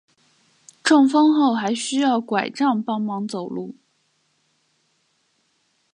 [0.81, 3.75] 中风后还需要柺杖帮助走路